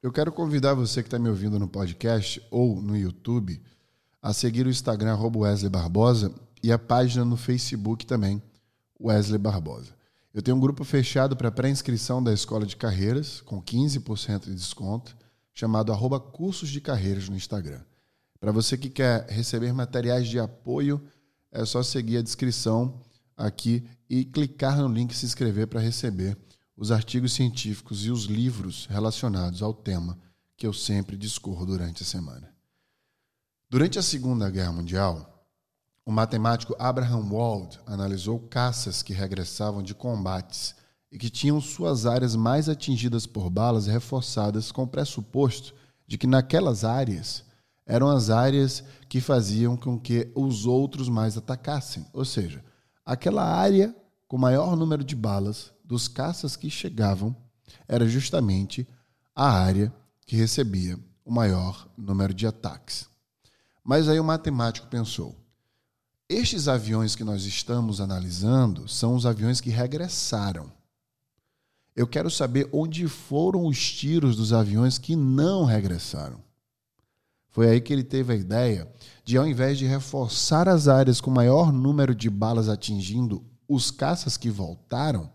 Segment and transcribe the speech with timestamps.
[0.00, 3.60] Eu quero convidar você que está me ouvindo no podcast ou no YouTube
[4.22, 6.32] a seguir o Instagram Wesley Barbosa
[6.62, 8.40] e a página no Facebook também,
[9.00, 9.92] Wesley Barbosa.
[10.32, 15.16] Eu tenho um grupo fechado para pré-inscrição da Escola de Carreiras, com 15% de desconto,
[15.52, 17.80] chamado arroba Cursos de Carreiras no Instagram.
[18.38, 21.02] Para você que quer receber materiais de apoio,
[21.50, 23.00] é só seguir a descrição
[23.36, 26.38] aqui e clicar no link se inscrever para receber
[26.78, 30.16] os artigos científicos e os livros relacionados ao tema
[30.56, 32.54] que eu sempre discorro durante a semana.
[33.68, 35.44] Durante a Segunda Guerra Mundial,
[36.06, 40.76] o matemático Abraham Wald analisou caças que regressavam de combates
[41.10, 45.74] e que tinham suas áreas mais atingidas por balas reforçadas com o pressuposto
[46.06, 47.44] de que naquelas áreas
[47.84, 52.64] eram as áreas que faziam com que os outros mais atacassem, ou seja,
[53.04, 53.94] aquela área
[54.28, 57.34] com maior número de balas dos caças que chegavam
[57.88, 58.86] era justamente
[59.34, 59.92] a área
[60.26, 63.08] que recebia o maior número de ataques.
[63.82, 65.34] Mas aí o matemático pensou:
[66.28, 70.70] estes aviões que nós estamos analisando são os aviões que regressaram.
[71.96, 76.38] Eu quero saber onde foram os tiros dos aviões que não regressaram.
[77.48, 78.92] Foi aí que ele teve a ideia
[79.24, 84.36] de, ao invés de reforçar as áreas com maior número de balas atingindo os caças
[84.36, 85.30] que voltaram,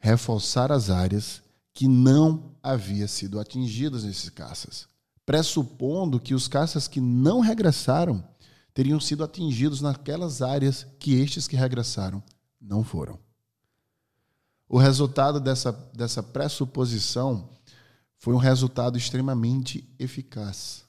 [0.00, 4.88] reforçar as áreas que não havia sido atingidas nesses caças,
[5.24, 8.24] pressupondo que os caças que não regressaram
[8.74, 12.22] teriam sido atingidos naquelas áreas que estes que regressaram
[12.60, 13.18] não foram.
[14.68, 17.48] O resultado dessa, dessa pressuposição
[18.16, 20.84] foi um resultado extremamente eficaz.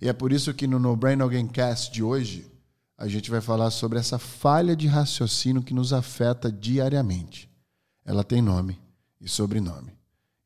[0.00, 2.50] E é por isso que no No Brain Again Cast de hoje,
[2.98, 7.51] a gente vai falar sobre essa falha de raciocínio que nos afeta diariamente.
[8.04, 8.78] Ela tem nome
[9.20, 9.92] e sobrenome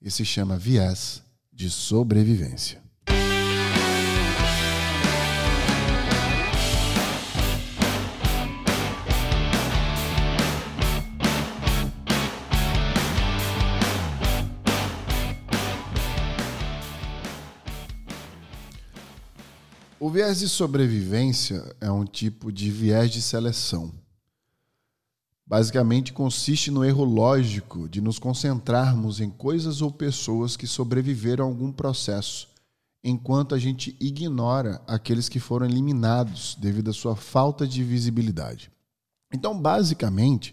[0.01, 2.85] e se chama viés de sobrevivência.
[19.99, 23.93] O viés de sobrevivência é um tipo de viés de seleção.
[25.47, 31.49] Basicamente, consiste no erro lógico de nos concentrarmos em coisas ou pessoas que sobreviveram a
[31.49, 32.49] algum processo,
[33.05, 38.73] enquanto a gente ignora aqueles que foram eliminados devido à sua falta de visibilidade.
[39.33, 40.53] Então, basicamente,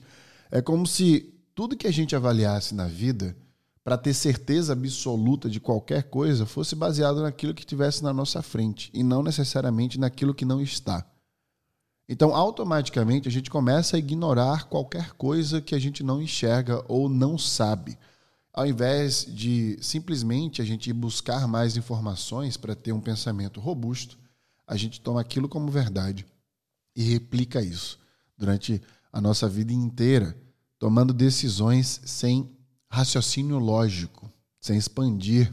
[0.52, 3.36] é como se tudo que a gente avaliasse na vida
[3.84, 8.92] para ter certeza absoluta de qualquer coisa fosse baseado naquilo que tivesse na nossa frente
[8.94, 11.04] e não necessariamente naquilo que não está.
[12.14, 17.10] Então, automaticamente, a gente começa a ignorar qualquer coisa que a gente não enxerga ou
[17.10, 17.98] não sabe.
[18.54, 24.16] Ao invés de simplesmente a gente buscar mais informações para ter um pensamento robusto,
[24.68, 26.24] a gente toma aquilo como verdade
[26.96, 27.98] e replica isso
[28.38, 28.80] durante
[29.12, 30.38] a nossa vida inteira,
[30.78, 32.48] tomando decisões sem
[32.92, 34.32] raciocínio lógico,
[34.62, 35.52] sem expandir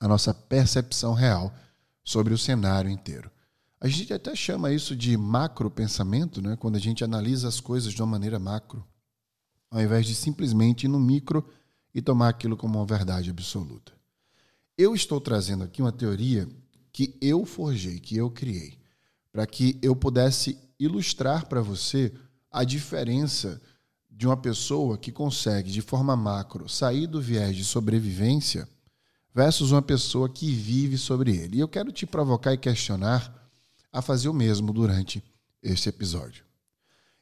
[0.00, 1.52] a nossa percepção real
[2.02, 3.33] sobre o cenário inteiro.
[3.84, 6.56] A gente até chama isso de macro pensamento, né?
[6.56, 8.82] quando a gente analisa as coisas de uma maneira macro,
[9.70, 11.46] ao invés de simplesmente ir no micro
[11.94, 13.92] e tomar aquilo como uma verdade absoluta.
[14.78, 16.48] Eu estou trazendo aqui uma teoria
[16.90, 18.78] que eu forjei, que eu criei,
[19.30, 22.10] para que eu pudesse ilustrar para você
[22.50, 23.60] a diferença
[24.10, 28.66] de uma pessoa que consegue, de forma macro, sair do viés de sobrevivência
[29.34, 31.58] versus uma pessoa que vive sobre ele.
[31.58, 33.43] E eu quero te provocar e questionar
[33.94, 35.22] a fazer o mesmo durante
[35.62, 36.44] este episódio.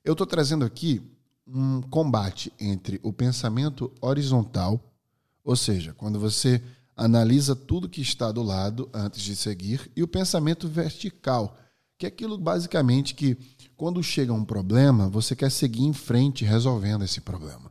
[0.03, 1.03] Eu estou trazendo aqui
[1.47, 4.83] um combate entre o pensamento horizontal,
[5.45, 6.63] ou seja, quando você
[6.97, 11.59] analisa tudo que está do lado antes de seguir, e o pensamento vertical,
[11.99, 13.37] que é aquilo basicamente que
[13.77, 17.71] quando chega um problema, você quer seguir em frente resolvendo esse problema.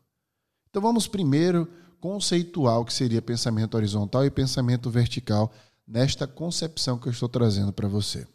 [0.69, 1.67] Então vamos primeiro
[1.99, 5.51] conceituar o que seria pensamento horizontal e pensamento vertical
[5.87, 8.27] nesta concepção que eu estou trazendo para você.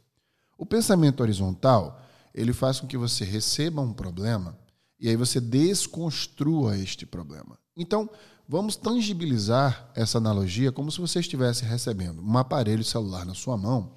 [0.56, 2.00] O pensamento horizontal,
[2.34, 4.58] ele faz com que você receba um problema
[4.98, 7.58] e aí você desconstrua este problema.
[7.76, 8.08] Então,
[8.48, 13.92] vamos tangibilizar essa analogia como se você estivesse recebendo um aparelho celular na sua mão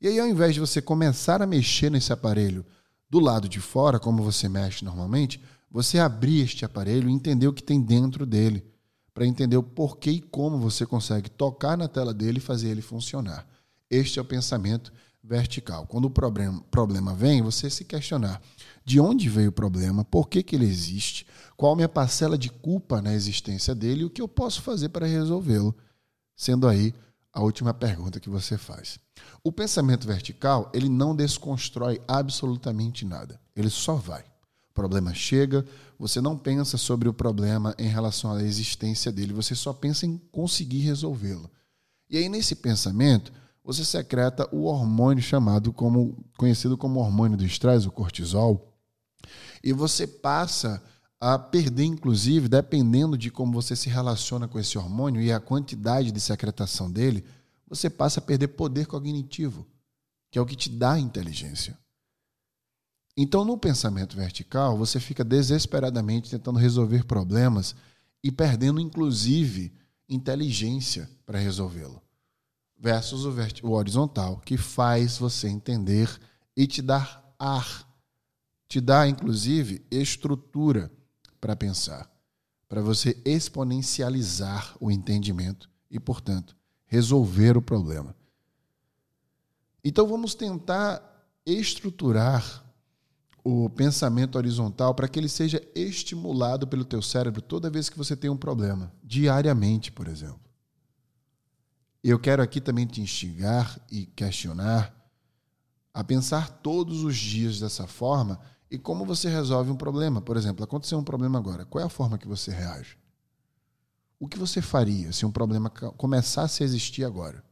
[0.00, 2.64] e aí, ao invés de você começar a mexer nesse aparelho
[3.08, 7.52] do lado de fora, como você mexe normalmente, você abrir este aparelho e entender o
[7.52, 8.64] que tem dentro dele,
[9.14, 12.82] para entender o porquê e como você consegue tocar na tela dele e fazer ele
[12.82, 13.48] funcionar.
[13.88, 14.92] Este é o pensamento
[15.26, 15.86] vertical.
[15.86, 18.40] Quando o problema, problema vem, você se questionar
[18.84, 21.26] de onde veio o problema, por que, que ele existe,
[21.56, 24.90] qual a minha parcela de culpa na existência dele e o que eu posso fazer
[24.90, 25.74] para resolvê-lo.
[26.36, 26.94] sendo aí
[27.32, 28.98] a última pergunta que você faz.
[29.42, 33.38] O pensamento vertical, ele não desconstrói absolutamente nada.
[33.54, 34.22] Ele só vai.
[34.70, 35.64] O problema chega,
[35.98, 40.18] você não pensa sobre o problema em relação à existência dele, você só pensa em
[40.30, 41.50] conseguir resolvê-lo.
[42.08, 43.32] E aí nesse pensamento,
[43.66, 48.72] você secreta o hormônio chamado como conhecido como hormônio do estresse, o cortisol,
[49.62, 50.80] e você passa
[51.20, 56.12] a perder, inclusive, dependendo de como você se relaciona com esse hormônio e a quantidade
[56.12, 57.24] de secretação dele,
[57.66, 59.66] você passa a perder poder cognitivo,
[60.30, 61.76] que é o que te dá inteligência.
[63.16, 67.74] Então, no pensamento vertical, você fica desesperadamente tentando resolver problemas
[68.22, 69.72] e perdendo, inclusive,
[70.08, 72.05] inteligência para resolvê-lo.
[72.78, 73.34] Versus o,
[73.66, 76.08] o horizontal, que faz você entender
[76.56, 77.88] e te dar ar,
[78.68, 80.90] te dá, inclusive, estrutura
[81.40, 82.10] para pensar,
[82.68, 86.56] para você exponencializar o entendimento e, portanto,
[86.86, 88.14] resolver o problema.
[89.84, 91.02] Então vamos tentar
[91.44, 92.64] estruturar
[93.44, 98.16] o pensamento horizontal para que ele seja estimulado pelo teu cérebro toda vez que você
[98.16, 100.45] tem um problema, diariamente, por exemplo.
[102.08, 104.94] Eu quero aqui também te instigar e questionar
[105.92, 108.38] a pensar todos os dias dessa forma
[108.70, 110.20] e como você resolve um problema.
[110.20, 111.64] Por exemplo, aconteceu um problema agora.
[111.64, 112.96] Qual é a forma que você reage?
[114.20, 117.42] O que você faria se um problema começasse a existir agora?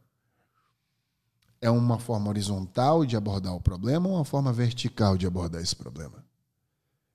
[1.60, 5.74] É uma forma horizontal de abordar o problema ou uma forma vertical de abordar esse
[5.74, 6.24] problema?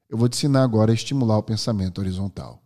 [0.10, 2.62] Eu vou te ensinar agora a estimular o pensamento horizontal.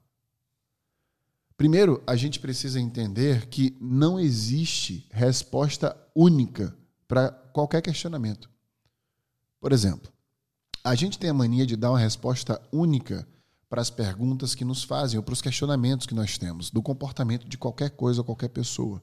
[1.55, 6.75] Primeiro, a gente precisa entender que não existe resposta única
[7.07, 8.50] para qualquer questionamento.
[9.59, 10.11] Por exemplo,
[10.83, 13.27] a gente tem a mania de dar uma resposta única
[13.69, 17.47] para as perguntas que nos fazem ou para os questionamentos que nós temos do comportamento
[17.47, 19.01] de qualquer coisa ou qualquer pessoa.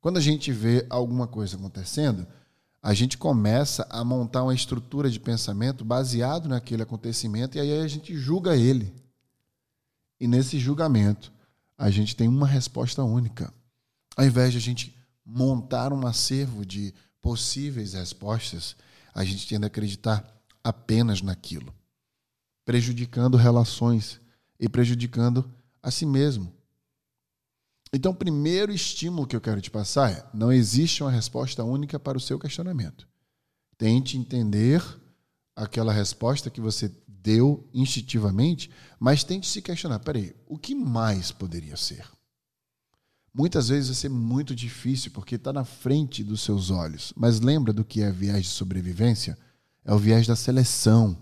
[0.00, 2.26] Quando a gente vê alguma coisa acontecendo,
[2.82, 7.88] a gente começa a montar uma estrutura de pensamento baseado naquele acontecimento e aí a
[7.88, 8.94] gente julga ele.
[10.20, 11.32] E nesse julgamento,
[11.78, 13.54] a gente tem uma resposta única.
[14.16, 16.92] Ao invés de a gente montar um acervo de
[17.22, 18.74] possíveis respostas,
[19.14, 20.26] a gente tende a acreditar
[20.62, 21.72] apenas naquilo,
[22.64, 24.20] prejudicando relações
[24.58, 25.48] e prejudicando
[25.80, 26.52] a si mesmo.
[27.92, 31.98] Então, o primeiro estímulo que eu quero te passar é: não existe uma resposta única
[31.98, 33.08] para o seu questionamento.
[33.78, 34.82] Tente entender
[35.58, 41.76] aquela resposta que você deu instintivamente, mas tente se questionar: peraí, o que mais poderia
[41.76, 42.06] ser?
[43.34, 47.72] Muitas vezes vai ser muito difícil porque está na frente dos seus olhos, mas lembra
[47.72, 49.38] do que é viés de sobrevivência?
[49.84, 51.16] É o viés da seleção.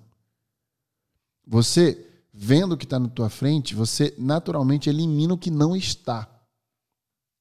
[1.47, 6.29] Você, vendo o que está na tua frente, você naturalmente elimina o que não está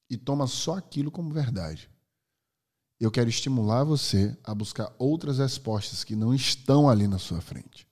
[0.08, 1.90] e toma só aquilo como verdade.
[2.98, 7.86] Eu quero estimular você a buscar outras respostas que não estão ali na sua frente.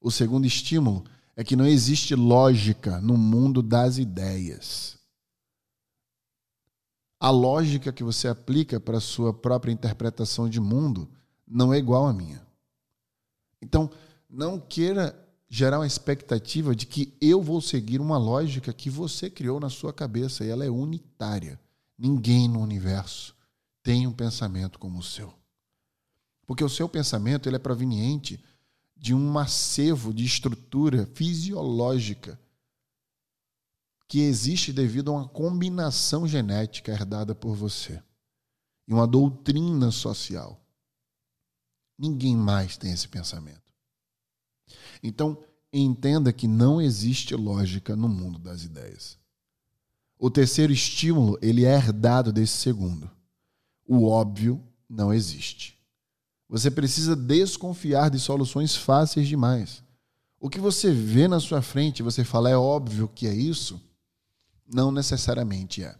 [0.00, 1.04] O segundo estímulo
[1.34, 4.98] é que não existe lógica no mundo das ideias.
[7.18, 11.08] A lógica que você aplica para a sua própria interpretação de mundo
[11.46, 12.46] não é igual à minha.
[13.62, 13.90] Então,
[14.28, 19.58] não queira gerar uma expectativa de que eu vou seguir uma lógica que você criou
[19.58, 21.58] na sua cabeça e ela é unitária.
[21.98, 23.35] Ninguém no universo
[23.86, 25.32] tem um pensamento como o seu.
[26.44, 28.42] Porque o seu pensamento ele é proveniente
[28.96, 32.36] de um acervo de estrutura fisiológica
[34.08, 38.02] que existe devido a uma combinação genética herdada por você
[38.88, 40.60] e uma doutrina social.
[41.96, 43.72] Ninguém mais tem esse pensamento.
[45.00, 45.40] Então,
[45.72, 49.16] entenda que não existe lógica no mundo das ideias.
[50.18, 53.14] O terceiro estímulo, ele é herdado desse segundo.
[53.86, 55.76] O óbvio não existe.
[56.48, 59.82] Você precisa desconfiar de soluções fáceis demais.
[60.38, 63.80] O que você vê na sua frente, você fala, é óbvio que é isso?
[64.66, 65.96] Não necessariamente é.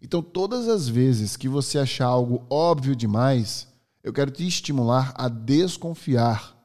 [0.00, 3.68] Então, todas as vezes que você achar algo óbvio demais,
[4.02, 6.56] eu quero te estimular a desconfiar.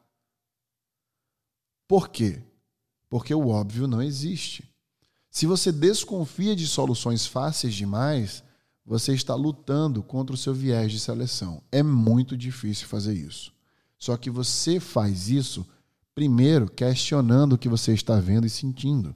[1.87, 2.41] Por quê?
[3.09, 4.67] Porque o óbvio não existe.
[5.29, 8.43] Se você desconfia de soluções fáceis demais,
[8.87, 11.61] você está lutando contra o seu viés de seleção.
[11.69, 13.51] É muito difícil fazer isso.
[13.99, 15.67] Só que você faz isso
[16.15, 19.13] primeiro questionando o que você está vendo e sentindo.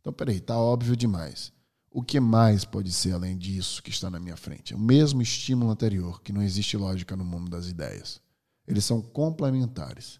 [0.00, 1.52] Então, peraí, está óbvio demais.
[1.88, 4.72] O que mais pode ser além disso que está na minha frente?
[4.72, 8.20] É o mesmo estímulo anterior, que não existe lógica no mundo das ideias.
[8.66, 10.18] Eles são complementares.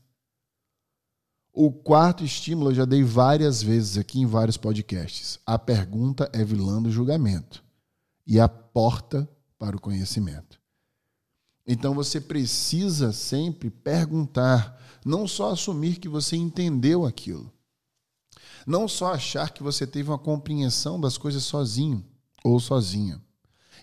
[1.53, 5.41] O quarto estímulo eu já dei várias vezes aqui em vários podcasts.
[5.45, 7.62] A pergunta é vilã do julgamento.
[8.33, 10.59] E a porta para o conhecimento.
[11.67, 17.53] Então você precisa sempre perguntar, não só assumir que você entendeu aquilo,
[18.67, 22.03] não só achar que você teve uma compreensão das coisas sozinho
[22.43, 23.21] ou sozinha.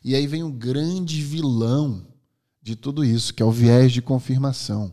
[0.03, 2.07] E aí vem o grande vilão
[2.59, 4.91] de tudo isso, que é o viés de confirmação.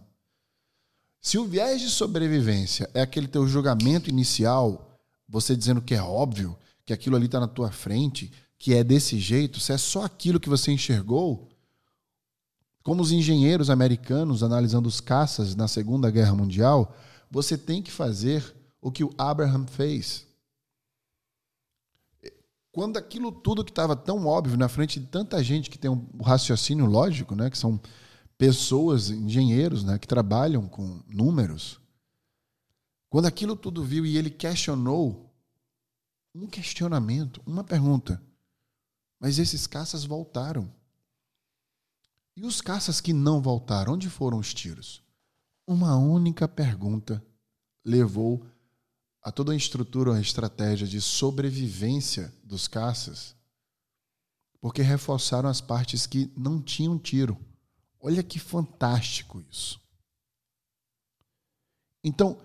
[1.19, 6.59] Se o viés de sobrevivência é aquele teu julgamento inicial, você dizendo que é óbvio,
[6.85, 10.41] que aquilo ali está na tua frente, que é desse jeito, se é só aquilo
[10.41, 11.49] que você enxergou,
[12.83, 16.95] como os engenheiros americanos analisando os caças na Segunda Guerra Mundial,
[17.31, 20.27] você tem que fazer o que o Abraham fez.
[22.71, 26.07] Quando aquilo tudo que estava tão óbvio na frente de tanta gente que tem um
[26.23, 27.81] raciocínio lógico, né, que são
[28.39, 31.81] pessoas, engenheiros, né, que trabalham com números,
[33.09, 35.27] quando aquilo tudo viu e ele questionou,
[36.35, 38.23] um questionamento, uma pergunta,
[39.19, 40.73] mas esses caças voltaram.
[42.37, 45.03] E os caças que não voltaram, onde foram os tiros?
[45.67, 47.25] Uma única pergunta
[47.85, 48.47] levou
[49.23, 53.35] a toda a estrutura, a estratégia de sobrevivência dos caças,
[54.61, 57.37] porque reforçaram as partes que não tinham tiro.
[57.99, 59.81] Olha que fantástico isso.
[62.05, 62.39] Então,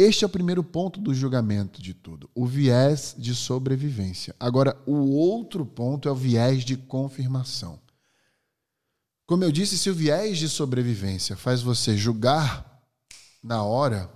[0.00, 4.34] este é o primeiro ponto do julgamento de tudo, o viés de sobrevivência.
[4.38, 7.78] Agora, o outro ponto é o viés de confirmação.
[9.26, 12.82] Como eu disse, se o viés de sobrevivência faz você julgar
[13.42, 14.10] na hora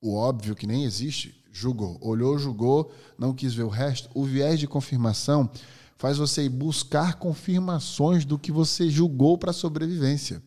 [0.00, 1.98] o óbvio que nem existe, julgou.
[2.00, 4.10] Olhou, julgou, não quis ver o resto.
[4.14, 5.50] O viés de confirmação
[5.96, 10.42] faz você buscar confirmações do que você julgou para sobrevivência.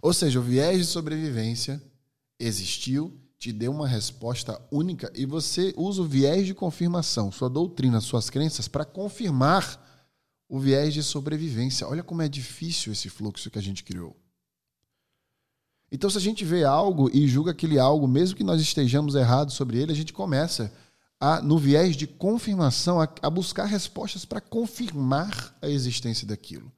[0.00, 1.82] Ou seja, o viés de sobrevivência
[2.38, 8.00] existiu, te deu uma resposta única e você usa o viés de confirmação, sua doutrina,
[8.00, 9.82] suas crenças, para confirmar
[10.48, 11.86] o viés de sobrevivência.
[11.86, 14.16] Olha como é difícil esse fluxo que a gente criou.
[15.90, 19.54] Então, se a gente vê algo e julga aquele algo, mesmo que nós estejamos errados
[19.54, 20.72] sobre ele, a gente começa
[21.20, 26.72] a, no viés de confirmação, a, a buscar respostas para confirmar a existência daquilo.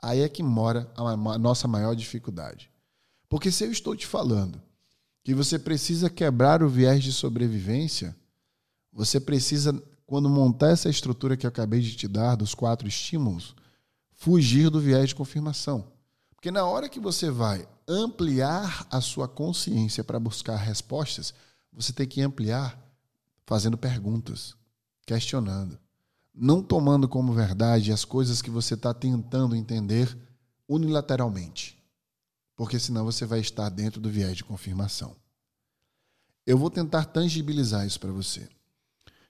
[0.00, 2.70] Aí é que mora a, a nossa maior dificuldade.
[3.28, 4.60] Porque se eu estou te falando
[5.22, 8.16] que você precisa quebrar o viés de sobrevivência,
[8.92, 9.72] você precisa,
[10.06, 13.54] quando montar essa estrutura que eu acabei de te dar, dos quatro estímulos,
[14.12, 15.92] fugir do viés de confirmação.
[16.34, 21.32] Porque na hora que você vai ampliar a sua consciência para buscar respostas,
[21.72, 22.78] você tem que ampliar
[23.46, 24.54] fazendo perguntas,
[25.06, 25.78] questionando,
[26.34, 30.16] não tomando como verdade as coisas que você está tentando entender
[30.68, 31.77] unilateralmente,
[32.58, 35.14] porque senão você vai estar dentro do viés de confirmação.
[36.44, 38.48] Eu vou tentar tangibilizar isso para você.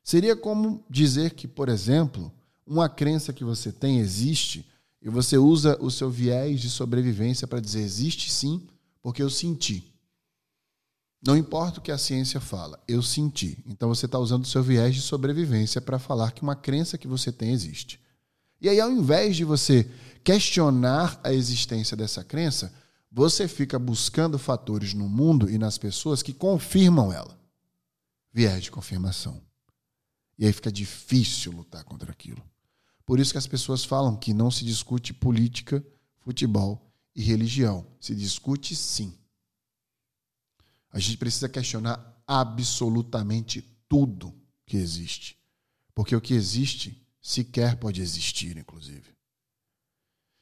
[0.03, 2.33] Seria como dizer que, por exemplo,
[2.67, 4.67] uma crença que você tem existe
[5.03, 8.67] e você usa o seu viés de sobrevivência para dizer existe sim,
[9.03, 9.93] porque eu senti.
[11.21, 13.63] Não importa o que a ciência fala, eu senti.
[13.67, 17.07] Então você está usando o seu viés de sobrevivência para falar que uma crença que
[17.07, 18.01] você tem existe.
[18.59, 19.87] E aí, ao invés de você
[20.25, 22.73] questionar a existência dessa crença,
[23.11, 27.39] você fica buscando fatores no mundo e nas pessoas que confirmam ela.
[28.33, 29.43] Viés de confirmação.
[30.39, 32.43] E aí fica difícil lutar contra aquilo.
[33.05, 35.85] Por isso que as pessoas falam que não se discute política,
[36.19, 37.87] futebol e religião.
[37.99, 39.19] Se discute sim.
[40.91, 44.35] A gente precisa questionar absolutamente tudo
[44.67, 45.39] que existe.
[45.95, 49.17] Porque o que existe sequer pode existir, inclusive.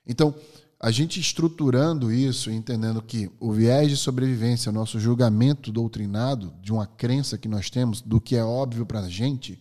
[0.04, 0.38] Então,
[0.78, 6.71] a gente estruturando isso, entendendo que o viés de sobrevivência, o nosso julgamento doutrinado de
[6.71, 9.59] uma crença que nós temos, do que é óbvio para a gente,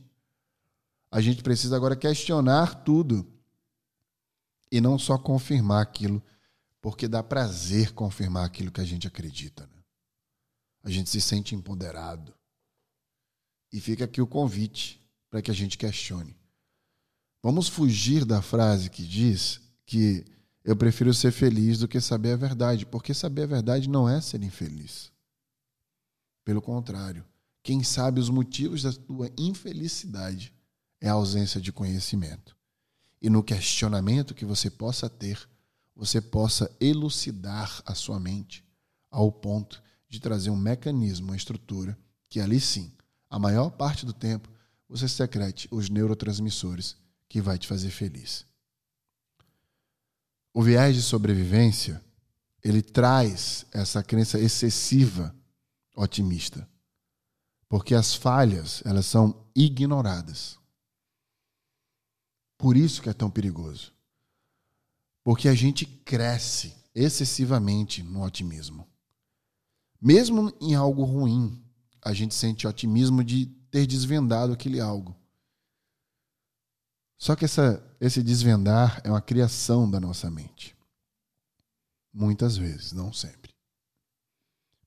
[1.10, 3.25] a gente precisa agora questionar tudo
[4.69, 6.22] e não só confirmar aquilo,
[6.81, 9.63] porque dá prazer confirmar aquilo que a gente acredita.
[9.63, 9.84] Né?
[10.84, 12.34] A gente se sente empoderado.
[13.72, 16.36] E fica aqui o convite para que a gente questione.
[17.41, 20.25] Vamos fugir da frase que diz que
[20.65, 24.19] eu prefiro ser feliz do que saber a verdade, porque saber a verdade não é
[24.19, 25.12] ser infeliz.
[26.43, 27.24] Pelo contrário,
[27.62, 30.51] quem sabe os motivos da tua infelicidade
[31.00, 32.57] é a ausência de conhecimento.
[33.22, 35.48] E no questionamento que você possa ter,
[35.95, 38.65] você possa elucidar a sua mente
[39.12, 41.95] ao ponto de trazer um mecanismo, uma estrutura
[42.27, 42.91] que ali sim,
[43.29, 44.50] a maior parte do tempo,
[44.89, 46.98] você secrete os neurotransmissores
[47.29, 48.45] que vai te fazer feliz.
[50.57, 52.01] O viés de sobrevivência,
[52.63, 55.35] ele traz essa crença excessiva
[55.93, 56.65] otimista.
[57.67, 60.57] Porque as falhas, elas são ignoradas.
[62.57, 63.91] por isso que é tão perigoso.
[65.25, 68.88] Porque a gente cresce excessivamente no otimismo.
[70.00, 71.62] Mesmo em algo ruim,
[72.01, 75.13] a gente sente otimismo de ter desvendado aquele algo.
[77.17, 80.75] Só que essa, esse desvendar é uma criação da nossa mente.
[82.13, 83.53] Muitas vezes, não sempre.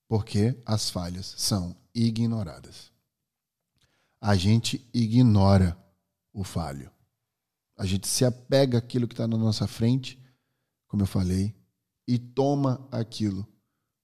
[0.06, 2.90] Porque as falhas são ignoradas.
[4.20, 5.76] A gente ignora
[6.32, 6.90] o falho.
[7.76, 10.20] A gente se apega àquilo que está na nossa frente,
[10.86, 11.54] como eu falei,
[12.06, 13.46] e toma aquilo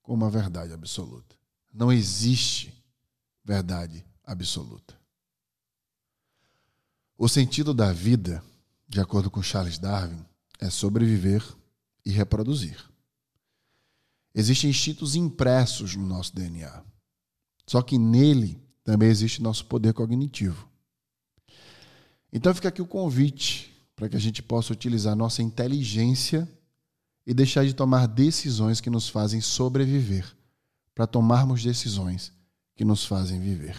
[0.03, 1.35] como uma verdade absoluta.
[1.73, 2.73] Não existe
[3.43, 4.97] verdade absoluta.
[7.17, 8.43] O sentido da vida,
[8.89, 10.25] de acordo com Charles Darwin,
[10.59, 11.45] é sobreviver
[12.05, 12.77] e reproduzir.
[14.35, 16.83] Existem instintos impressos no nosso DNA.
[17.67, 20.69] Só que nele também existe nosso poder cognitivo.
[22.33, 26.49] Então fica aqui o convite para que a gente possa utilizar nossa inteligência
[27.25, 30.27] e deixar de tomar decisões que nos fazem sobreviver,
[30.95, 32.33] para tomarmos decisões
[32.75, 33.77] que nos fazem viver.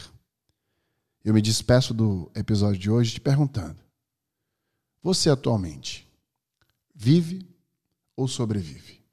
[1.25, 3.83] Eu me despeço do episódio de hoje te perguntando:
[5.01, 6.07] você atualmente
[6.93, 7.49] vive
[8.15, 9.03] ou sobrevive?